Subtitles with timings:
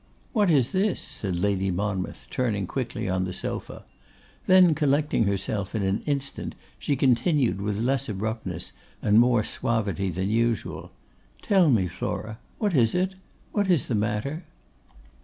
[0.33, 3.83] 'What is this?' said Lady Monmouth, turning quickly on the sofa;
[4.47, 8.71] then, collecting herself in an instant, she continued with less abruptness,
[9.03, 10.91] and more suavity than usual,
[11.43, 13.13] 'Tell me, Flora, what is it;
[13.51, 14.43] what is the matter?